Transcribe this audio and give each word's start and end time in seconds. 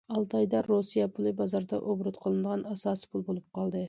ئالتايدا 0.17 0.59
رۇسىيە 0.67 1.03
پۇلى 1.17 1.33
بازاردا 1.41 1.79
ئوبوروت 1.81 2.17
قىلىنىدىغان 2.23 2.65
ئاساسىي 2.71 3.13
پۇل 3.13 3.25
بولۇپ 3.29 3.47
قالدى. 3.59 3.79